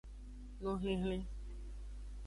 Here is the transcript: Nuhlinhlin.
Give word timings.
Nuhlinhlin. 0.61 1.25